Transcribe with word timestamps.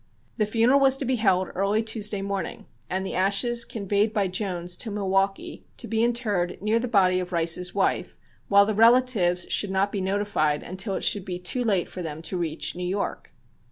The 0.37 0.47
funeral 0.47 0.79
was 0.79 0.97
to 0.97 1.05
be 1.05 1.17
held 1.17 1.49
early 1.53 1.83
Tuesday 1.83 2.23
morning 2.23 2.65
and 2.89 3.05
the 3.05 3.13
ashes 3.13 3.63
conveyed 3.63 4.13
by 4.13 4.29
Jones 4.29 4.75
to 4.77 4.89
Milwaukee, 4.89 5.63
to 5.77 5.87
be 5.87 6.03
interred 6.03 6.59
near 6.59 6.79
the 6.79 6.87
body 6.87 7.19
of 7.19 7.31
Rice's 7.31 7.75
wife, 7.75 8.17
while 8.47 8.65
the 8.65 8.73
relatives 8.73 9.45
should 9.49 9.69
not 9.69 9.91
be 9.91 10.01
notified 10.01 10.63
until 10.63 10.95
it 10.95 11.03
should 11.03 11.23
be 11.23 11.37
too 11.37 11.63
late 11.63 11.87
for 11.87 12.01
them 12.01 12.23
to 12.23 12.35
reach 12.35 12.75
New 12.75 12.83
York. 12.87 13.31